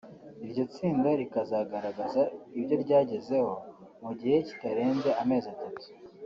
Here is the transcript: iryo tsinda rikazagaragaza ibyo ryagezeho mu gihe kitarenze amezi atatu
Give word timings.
iryo 0.45 0.63
tsinda 0.73 1.09
rikazagaragaza 1.19 2.21
ibyo 2.59 2.75
ryagezeho 2.83 3.53
mu 4.03 4.11
gihe 4.19 4.37
kitarenze 4.47 5.09
amezi 5.23 5.47
atatu 5.55 5.85